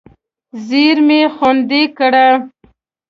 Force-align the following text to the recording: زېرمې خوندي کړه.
زېرمې 0.67 1.21
خوندي 1.35 1.83
کړه. 1.97 2.27